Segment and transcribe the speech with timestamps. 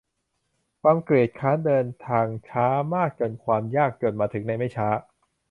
[0.81, 4.87] ความเกียจคร้านเดินทางช้ามากจนความยากจนมาถึงในไม่ช้า